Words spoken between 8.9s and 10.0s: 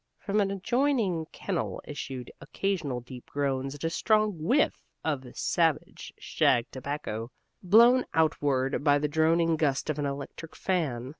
the droning gust of